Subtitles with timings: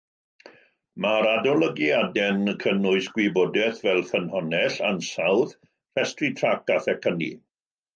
[1.05, 5.57] Mae'r adolygiadau'n cynnwys gwybodaeth fel ffynhonnell, ansawdd,
[5.97, 7.35] rhestru trac a phecynnu.